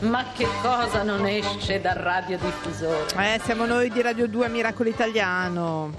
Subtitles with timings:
[0.00, 3.34] Ma che cosa non esce dal radiodiffusore?
[3.34, 5.92] Eh, siamo noi di Radio 2 Miracolo Italiano.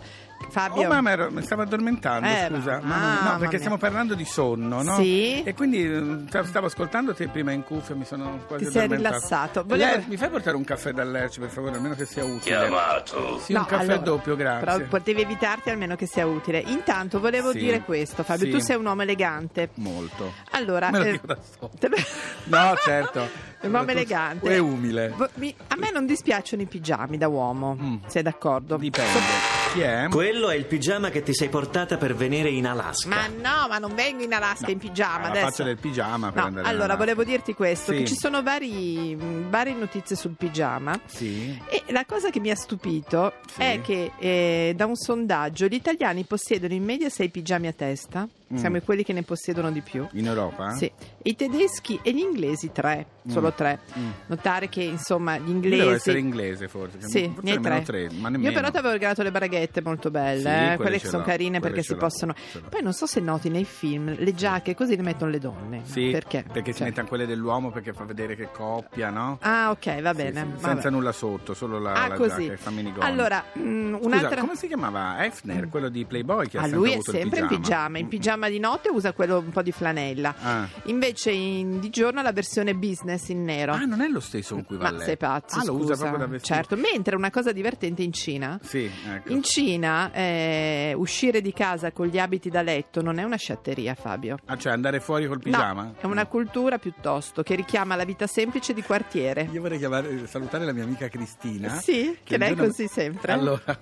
[0.55, 0.83] Fabio.
[0.83, 2.79] Oh, mamma, ero- mi stavo addormentando, Eh, scusa.
[2.81, 3.57] ma- mamma no, perché mia.
[3.57, 4.95] stiamo parlando di sonno, no?
[4.95, 5.43] Sì.
[5.43, 8.87] E quindi eh, sta- stavo ascoltando te prima in cuffia, mi sono quasi Ti sei
[8.87, 9.63] rilassato.
[9.65, 12.39] Volevo- Ler- mi fai portare un caffè dall'Erci, per favore, almeno che sia utile?
[12.57, 13.39] Chiamato.
[13.39, 14.65] Sì, un No, caffè allora, doppio, grazie.
[14.65, 16.59] Però potevi evitarti almeno che sia utile.
[16.59, 17.57] Intanto volevo Sì.
[17.57, 18.45] dire questo, Fabio.
[18.45, 18.51] Sì.
[18.51, 19.69] Tu sei un uomo elegante.
[19.73, 20.31] Molto.
[20.51, 21.71] Allora, Me lo eh, dico da solo.
[21.77, 21.95] te lo-
[22.45, 23.27] No, certo.
[23.65, 24.47] Un uomo elegante.
[24.53, 25.13] E umile.
[25.17, 27.75] A me non dispiacciono i pigiami da uomo.
[27.75, 27.95] Mm.
[28.07, 28.77] Sei d'accordo?
[28.77, 29.54] Dipende.
[29.75, 30.07] Chi è?
[30.09, 33.09] Quello è il pigiama che ti sei portata per venire in Alaska.
[33.09, 35.45] Ma no, ma non vengo in Alaska in pigiama adesso.
[35.47, 37.97] faccia del pigiama per No, andare in allora volevo dirti questo: Sì.
[37.99, 39.17] che ci sono vari,
[39.49, 40.97] varie notizie sul pigiama.
[41.05, 41.61] Sì.
[41.67, 43.61] E la cosa che mi ha stupito Sì.
[43.61, 48.27] è che eh, da un sondaggio gli italiani possiedono in media 6 pigiami a testa,
[48.53, 48.57] Mm.
[48.57, 50.07] siamo quelli che ne possiedono di più.
[50.11, 50.69] In Europa?
[50.75, 50.89] Sì.
[51.27, 53.79] I tedeschi e gli inglesi 3, solo 3.
[53.97, 54.09] Mm.
[54.27, 56.63] Notare che insomma gli Io Devo essere inglesi.
[56.65, 57.01] inglese forse.
[57.01, 57.81] Sì, forse tre.
[57.81, 58.01] tre.
[58.03, 61.23] Io però ti avevo regalato le braghette molto belle, Sì, eh, quelle quelle che sono
[61.23, 62.35] carine perché si possono.
[62.69, 65.81] Poi non so se noti nei film le giacche così le mettono le donne.
[65.85, 66.45] Sì, perché?
[66.51, 69.39] perché si Cioè- mettono quelle dell'uomo perché fa vedere che coppia, no?
[69.41, 70.39] Ah, ok, va Sì, bene.
[70.41, 70.73] sì, vabbè.
[70.73, 72.45] senza nulla sotto, solo la, Ah, la così.
[72.45, 72.69] giacca.
[72.99, 74.41] Allora, mm, Scusa, un'altra.
[74.41, 75.25] come si chiamava?
[75.25, 77.57] Hefner, quello di Playboy che ha Ah, sempre lui è sempre in pigiama.
[77.57, 80.35] pigiama, in pigiama di notte usa quello un po' di flanella.
[80.39, 80.67] Ah.
[80.83, 83.73] Invece in- di giorno la versione business in nero.
[83.73, 85.95] Ah, non è lo stesso con cui va a Ma sei pazzo, Ah, lo usa
[85.95, 86.53] proprio da vestito.
[86.53, 88.59] Certo, mentre una cosa divertente in Cina.
[88.63, 89.31] Sì, ecco.
[89.31, 93.95] In Cina eh, uscire di casa con gli abiti da letto non è una sciatteria,
[93.95, 94.37] Fabio.
[94.45, 95.83] Ah, cioè andare fuori col pigiama?
[95.83, 99.47] No, è una cultura piuttosto che richiama la vita semplice di quartiere.
[99.51, 101.69] Io vorrei chiamare- salutare la mia amica Cristina.
[101.79, 103.31] Sì, che un lei è giorno- così sempre.
[103.31, 103.79] Allora,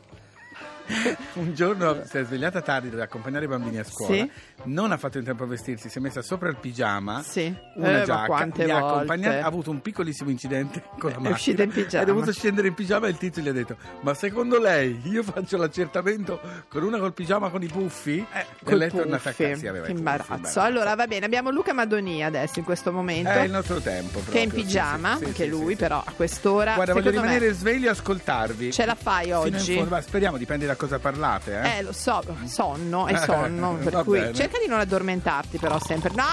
[1.33, 4.13] un giorno si è svegliata tardi doveva accompagnare i bambini a scuola.
[4.13, 4.31] Sì.
[4.65, 7.21] Non ha fatto in tempo a vestirsi, si è messa sopra il pigiama.
[7.23, 7.53] Sì.
[7.75, 11.29] Una Eh, giacca, li ha ha avuto un piccolissimo incidente con la È macchina.
[11.35, 12.03] uscita in pigiama.
[12.03, 15.23] È dovuto scendere in pigiama e il tizio gli ha detto: Ma secondo lei io
[15.23, 18.25] faccio l'accertamento con una col pigiama con i puffi?
[18.31, 19.69] Eh, e lei è tornata a casa.
[19.69, 20.59] Aveva che i puffi, imbarazzo.
[20.61, 23.29] Allora va bene, abbiamo Luca Madoni adesso in questo momento.
[23.29, 24.19] È il nostro tempo.
[24.29, 26.73] che è in proprio, pigiama, sì, sì, anche sì, lui, però a quest'ora.
[26.75, 28.71] Guarda, voglio secondo me, rimanere sveglio e ascoltarvi.
[28.71, 29.73] Ce la fai Fino in oggi?
[29.75, 29.89] fondo.
[29.89, 31.59] Ma speriamo, dipende da cosa parlate.
[31.61, 31.77] Eh?
[31.77, 34.33] Eh, lo so, sonno, è sonno, per cui bene.
[34.33, 36.11] cerca di non addormentarti però sempre.
[36.15, 36.23] No,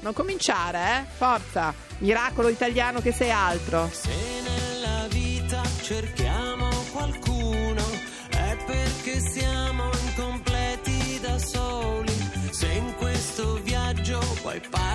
[0.00, 1.04] non cominciare, eh?
[1.16, 3.88] Forza, miracolo italiano che sei altro.
[3.92, 4.10] Se
[4.42, 7.82] nella vita cerchiamo qualcuno
[8.30, 12.16] è perché siamo incompleti da soli.
[12.50, 14.87] Se in questo viaggio poi parti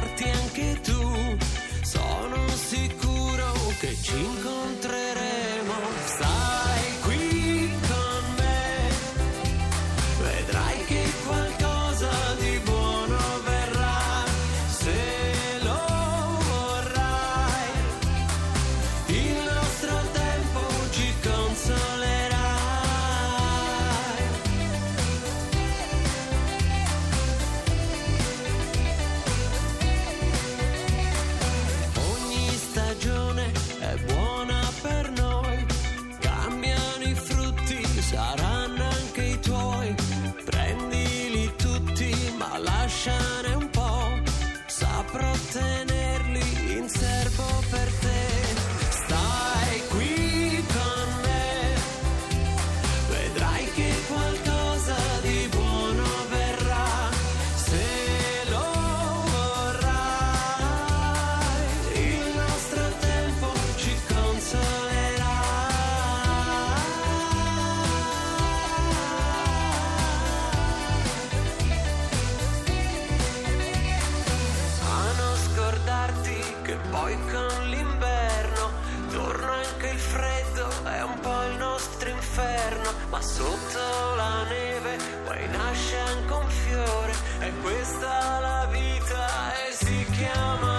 [76.94, 78.70] poi con l'inverno
[79.10, 85.48] torna anche il freddo, è un po' il nostro inferno, ma sotto la neve poi
[85.50, 90.73] nasce anche un fiore, e questa la vita e si chiama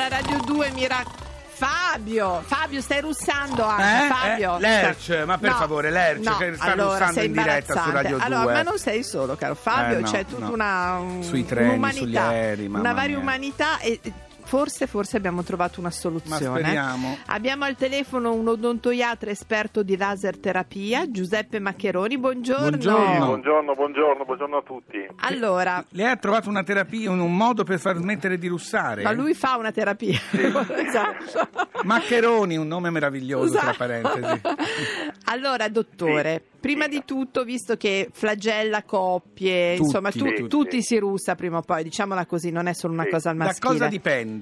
[0.00, 1.28] Allora, Radio 2 miracolo.
[1.60, 3.82] Fabio, Fabio, stai russando anche.
[4.06, 4.08] Eh?
[4.08, 7.82] Fabio, Eh, Lerch, sta- ma per favore, Lerch, no, che sta allora, russando in diretta
[7.82, 7.90] su.
[7.90, 8.52] Radio Allora, 2.
[8.54, 10.52] ma non sei solo, caro Fabio, Eh, no, c'è tutta no.
[10.52, 13.18] una un- Sui treni, sugli aerei, una varia mia.
[13.18, 14.00] umanità e
[14.50, 16.58] forse, forse abbiamo trovato una Ma soluzione.
[16.60, 17.16] speriamo.
[17.26, 22.18] Abbiamo al telefono un odontoiatra esperto di laser terapia, Giuseppe Maccheroni.
[22.18, 22.66] Buongiorno.
[22.70, 23.26] Buongiorno.
[23.26, 25.06] Buongiorno, buongiorno, buongiorno a tutti.
[25.20, 29.04] Allora, Lei ha trovato una terapia, un, modo per far smettere di russare?
[29.04, 30.18] ma lui fa una terapia.
[30.34, 31.48] esatto.
[31.84, 33.76] Maccheroni, un nome meraviglioso, tra Esatto.
[33.78, 34.40] parentesi.
[35.30, 40.82] allora, dottore, prima di tutto, visto che flagella coppie, Tutti, insomma, tu- tutti.
[40.82, 43.10] si russa prima o poi, diciamola così, non è solo una Sì.
[43.10, 43.68] cosa al Da maschile.
[43.72, 44.39] cosa dipende?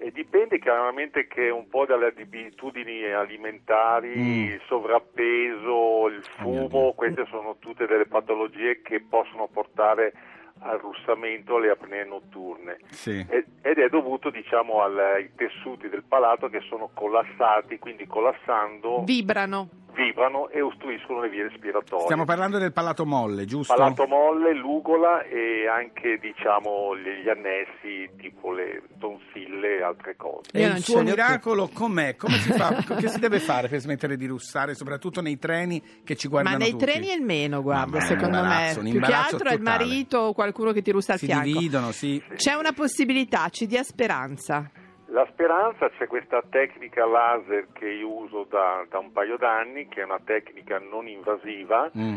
[0.00, 4.44] E dipende chiaramente che un po' dalle abitudini alimentari, Mm.
[4.52, 10.12] il sovrappeso, il Oh fumo, queste sono tutte delle patologie che possono portare
[10.60, 12.78] al russamento, alle apnee notturne.
[12.90, 13.24] Sì.
[13.28, 19.02] Ed ed è dovuto diciamo al- ai tessuti del palato che sono collassati, quindi collassando
[19.04, 19.68] Vibrano.
[19.94, 22.04] Vibrano e ostruiscono le vie respiratorie.
[22.04, 23.74] Stiamo parlando del palato molle, giusto?
[23.74, 30.50] Palato molle, l'ugola e anche diciamo gli annessi tipo le tonsille e altre cose.
[30.52, 31.08] E Io il suo ho più.
[31.10, 32.16] miracolo com'è?
[32.16, 32.74] Come si fa?
[32.98, 36.62] che si deve fare per smettere di russare, soprattutto nei treni che ci guardano Ma
[36.62, 36.84] nei tutti?
[36.84, 38.76] treni è il meno, guarda, secondo me.
[38.80, 39.84] Più che altro è il totale.
[39.84, 41.44] marito o qualcuno che ti russa al Si fianco.
[41.46, 42.22] dividono, sì.
[42.36, 44.70] C'è una possibilità, ci dia speranza.
[45.10, 50.02] La speranza c'è questa tecnica laser che io uso da, da un paio d'anni, che
[50.02, 51.90] è una tecnica non invasiva.
[51.96, 52.16] Mm.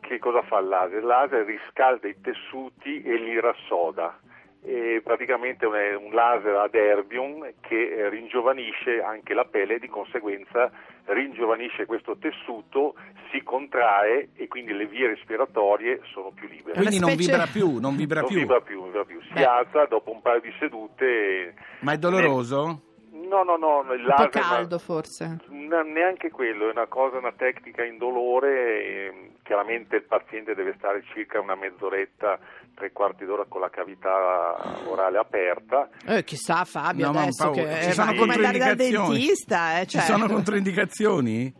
[0.00, 0.98] Che cosa fa il laser?
[0.98, 4.18] Il laser riscalda i tessuti e li rassoda.
[4.62, 9.88] E praticamente è un laser ad erbium che eh, ringiovanisce anche la pelle e di
[9.88, 10.70] conseguenza
[11.06, 12.94] ringiovanisce questo tessuto,
[13.32, 16.76] si contrae e quindi le vie respiratorie sono più libere.
[16.76, 18.38] Quindi non vibra più, non vibra non più.
[18.38, 19.20] vibra più, vibra più.
[19.22, 19.44] Si Beh.
[19.44, 21.54] alza dopo un paio di sedute.
[21.80, 22.82] Ma è doloroso?
[23.12, 25.38] No, no, no, il Un po' laser caldo forse.
[25.48, 28.84] Neanche quello, è una cosa, una tecnica indolore.
[28.84, 32.38] e, chiaramente il paziente deve stare circa una mezz'oretta,
[32.72, 35.88] tre quarti d'ora con la cavità orale aperta.
[36.06, 40.28] Eh, chissà Fabio No, adesso che Ci eh, sono andare dal dentista, eh, Ci sono
[40.28, 41.52] controindicazioni?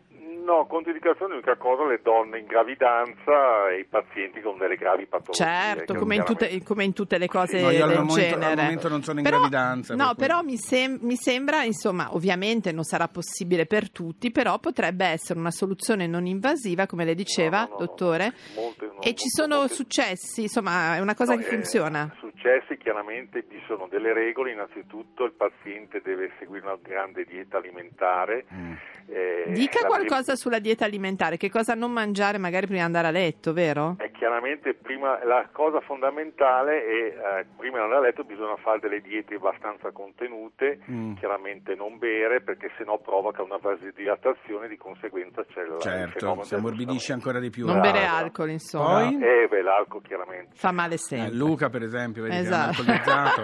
[0.50, 5.44] No, controindicazione, l'unica cosa, le donne in gravidanza e i pazienti con delle gravi patologie.
[5.44, 8.40] Certo, come in, tutte, come in tutte le cose No, io al del momento- al
[8.40, 8.62] genere.
[8.62, 12.12] momento non sono in Però- gravidanza, per No, cui- però mi, sem- mi sembra, insomma,
[12.14, 17.14] ovviamente non sarà possibile per tutti, però potrebbe essere una soluzione non invasiva, come le
[17.14, 17.86] diceva, No, no, no, no.
[17.86, 18.34] dottore.
[18.56, 22.12] Molte- no, e ci sono molte- successi, insomma, è una cosa No, che eh, funziona.
[22.18, 22.39] Successi
[22.78, 28.44] chiaramente ci sono delle regole, innanzitutto il paziente deve seguire una grande dieta alimentare.
[28.52, 28.72] Mm.
[29.08, 33.10] eh, Dica qualcosa sulla dieta alimentare, che cosa non mangiare magari prima di andare a
[33.10, 33.96] letto, vero?
[33.98, 38.78] E chiaramente prima, la cosa fondamentale è eh, prima di andare a letto bisogna fare
[38.80, 41.14] delle diete abbastanza contenute, Mm.
[41.16, 47.12] chiaramente non bere perché sennò provoca una vasodilatazione di conseguenza c'è il, Certo, si ammorbidisce
[47.12, 47.66] ancora di più.
[47.66, 49.08] Non bere alcol, insomma.
[49.08, 49.22] Poi?
[49.22, 50.54] Eh beh, l'alcol chiaramente.
[50.54, 51.36] Fa male Eh, sempre.
[51.36, 52.82] Luca, per esempio, vedi Esatto.
[52.82, 53.42] che un alcolizzato.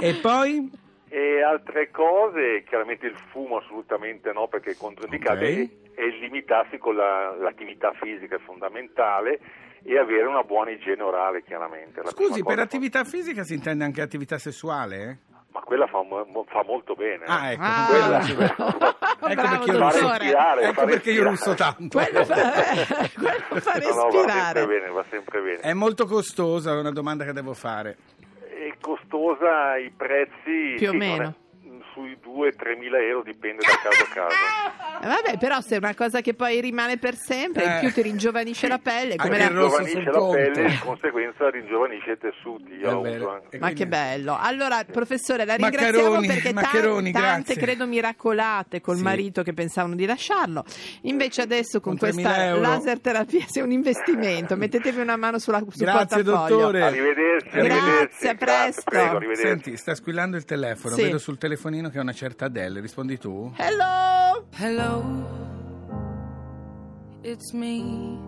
[0.04, 0.70] E poi?
[1.10, 5.42] E altre cose, chiaramente il fumo assolutamente no perché è controindicato Ok.
[5.42, 9.40] e, e limitarsi con la- l'attività fisica è fondamentale
[9.84, 12.02] e avere una buona igiene orale chiaramente.
[12.02, 15.20] La Scusi, per attività fisica si intende anche attività sessuale?
[15.50, 17.24] Ma quella fa, mo- fa molto bene.
[17.24, 17.28] eh.
[17.30, 17.62] Ah, ecco.
[17.62, 18.20] Ah, Quella-
[19.32, 21.28] ecco bravo, perché io respirare, Ecco fa perché io respirare.
[21.30, 21.98] russo tanto.
[21.98, 22.34] Quello fa,
[23.14, 24.66] quello fa No, no, va sempre respirare.
[24.66, 25.58] bene, va sempre bene.
[25.60, 27.96] È molto costosa, è una domanda che devo fare.
[28.40, 31.34] È costosa i prezzi Più o sì, non meno.
[31.98, 34.34] Sui 2-3 mila euro dipende da caso a caso.
[35.02, 37.78] Eh, Vabbè, però se è una cosa che poi rimane per sempre, in Eh.
[37.80, 39.46] più ti ringiovanisce la pelle, come la...
[39.48, 40.34] ringiovanisce la conto.
[40.36, 42.72] pelle di conseguenza ringiovanisce i tessuti.
[42.80, 44.36] E Ma quindi- che bello.
[44.40, 47.56] Allora, professore, la ringraziamo Maccheroni, perché Maccheroni, tante grazie.
[47.56, 49.02] credo miracolate col Sì.
[49.02, 50.64] marito che pensavano di lasciarlo.
[51.02, 54.56] Invece adesso con, Con 3.000 questa laser terapia sia un investimento.
[54.56, 56.56] Mettetevi una mano sulla, sul Grazie, portafoglio.
[56.56, 56.82] dottore.
[56.82, 58.26] Arrivederci, Grazie, arrivederci.
[58.28, 58.82] a presto.
[58.84, 59.46] prego, arrivederci.
[59.48, 61.02] Senti, sta squillando il telefono, Sì.
[61.02, 63.52] vedo sul telefonino che è una certa Adele, rispondi tu?
[63.56, 64.46] Hello!
[64.60, 65.02] Hello,
[67.22, 68.18] it's me.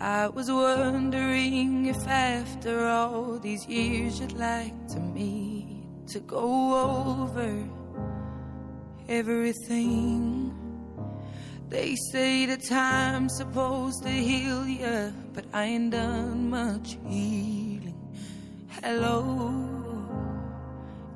[0.00, 7.68] I was wondering if after all these years you'd like to meet to go over
[9.08, 10.54] everything.
[11.68, 17.94] They say that time's supposed to heal ya, but I ain't done much healing.
[18.82, 19.77] Hello,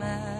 [0.00, 0.39] man.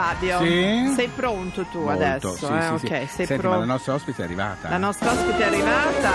[0.00, 0.92] Fabio, Sì?
[0.94, 2.34] sei pronto tu Molto, adesso?
[2.36, 2.60] sì, eh?
[2.60, 2.86] sì, ok, sì.
[2.88, 3.58] sei Senti, pronto.
[3.60, 4.68] la nostra ospite è arrivata.
[4.68, 6.10] La nostra ospite è arrivata.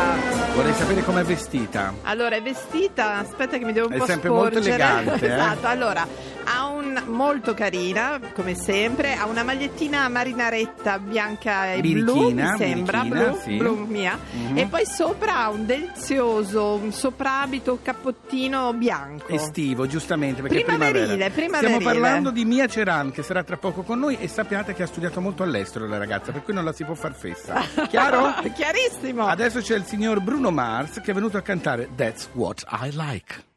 [0.53, 1.91] Vorrei sapere com'è vestita.
[2.03, 4.75] Allora, è vestita, aspetta che mi devo un È po' sempre molto sporgere.
[4.83, 5.33] elegante, eh?
[5.33, 6.07] esatto, allora,
[6.43, 13.03] ha un molto carina, come sempre, ha una magliettina marinaretta bianca e blu, mi sembra,
[13.03, 13.57] blu, sì.
[13.57, 14.17] blu mia.
[14.31, 14.57] Mhm.
[14.57, 19.27] E poi sopra ha un delizioso un soprabito cappottino bianco.
[19.27, 21.73] Estivo, giustamente, perché Primaverile, primavera.
[21.73, 24.87] Stiamo parlando di Mia Ceran, che sarà tra poco con noi e sappiate che ha
[24.87, 27.61] studiato molto all'estero la ragazza, per cui non la si può far fessa.
[27.87, 28.33] Chiaro?
[28.53, 29.27] Chiarissimo.
[29.27, 33.49] Adesso c'è il signor Bruno Mars che è venuto a cantare That's What I Like.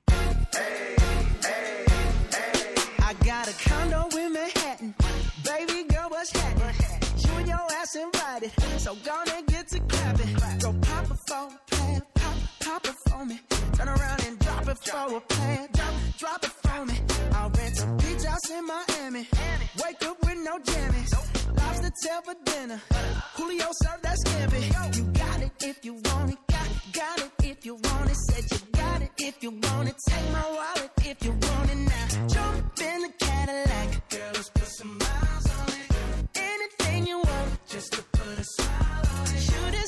[7.97, 8.53] Invited.
[8.79, 10.35] So gonna get to clapping.
[10.61, 12.03] Go pop it for a plan.
[12.15, 13.41] Pop, pop it for me.
[13.75, 15.69] Turn around and drop it for a plan.
[15.73, 16.95] Drop, drop it for me.
[17.33, 19.29] I'll rent a beach house in Miami.
[19.83, 21.13] Wake up with no jammies.
[21.57, 22.81] Lobster tail for dinner.
[23.37, 24.97] Julio served that scampi.
[24.97, 26.39] You got it if you want it.
[26.49, 28.17] Got, got it if you want it.
[28.17, 29.97] Said you got it if you want it.
[30.09, 32.27] Take my wallet if you want it now.
[32.29, 34.09] Jump in the Cadillac.
[34.11, 35.34] Girl, let's put some miles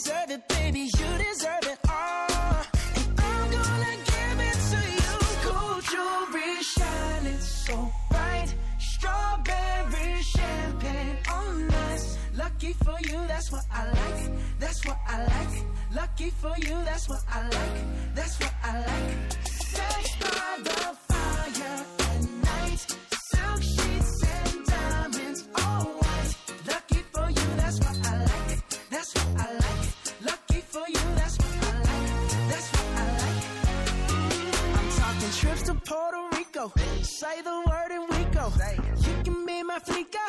[0.07, 0.81] deserve it, baby.
[0.81, 2.63] You deserve it all.
[2.97, 5.13] And I'm gonna give it to you.
[5.45, 8.55] Gold jewelry shining so bright.
[8.79, 12.19] Strawberry champagne oh, on us.
[12.37, 14.31] Lucky for you, that's what I like.
[14.61, 15.65] That's what I like.
[15.93, 18.06] Lucky for you, that's what I like.
[35.67, 36.73] To Puerto Rico.
[37.03, 38.53] Say the word and we go.
[39.07, 40.25] You can be my flica.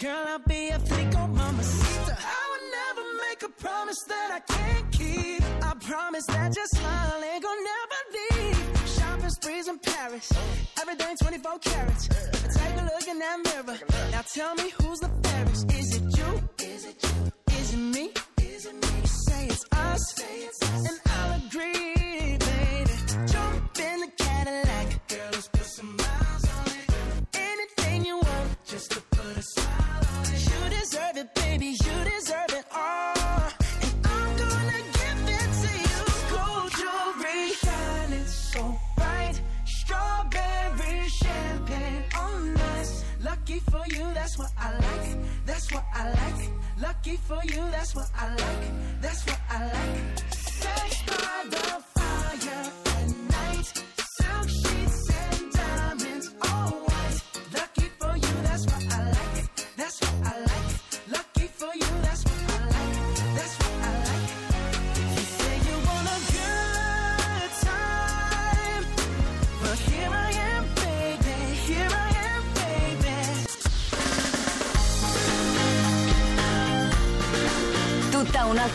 [0.00, 2.16] Girl, I'll be a flico, mama sister.
[2.18, 5.42] I would never make a promise that I can't keep.
[5.62, 8.88] I promise that your smile ain't gonna never leave.
[8.96, 10.32] Shopping sprees in Paris.
[10.80, 12.08] Everything 24 carats.
[12.08, 13.78] Take a look in that mirror.
[14.10, 15.70] Now tell me who's the fairest.
[15.72, 16.30] Is it you?
[16.66, 17.32] Is it you?
[17.58, 18.10] Is it me?
[18.40, 19.06] Is it me?
[19.06, 20.14] Say it's us.
[20.16, 20.88] Say it's us.
[20.88, 22.38] And I'll agree,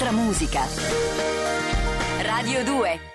[0.04, 0.68] Un'altra musica.
[2.24, 3.13] Radio 2